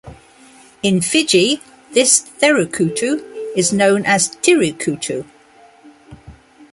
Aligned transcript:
In 0.81 0.99
Fiji- 0.99 1.61
this 1.93 2.25
Therukootu 2.41 3.23
is 3.55 3.71
known 3.71 4.03
as 4.03 4.29
Tirikutu. 4.37 5.25